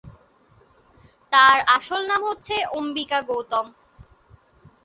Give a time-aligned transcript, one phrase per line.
[1.33, 3.65] তাঁর আসল নাম হচ্ছে অম্বিকা গৌতম।